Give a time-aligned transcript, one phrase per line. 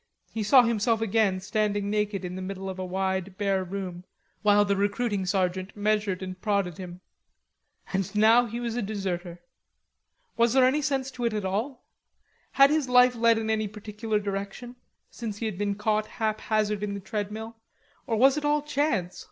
[0.31, 4.03] He saw himself again standing naked in the middle of a wide, bare room,
[4.41, 7.01] while the recruiting sergeant measured and prodded him.
[7.93, 9.43] And now he was a deserter.
[10.37, 11.85] Was there any sense to it all?
[12.53, 14.75] Had his life led in any particular direction,
[15.11, 17.57] since he had been caught haphazard in the treadmill,
[18.07, 19.19] or was it all chance?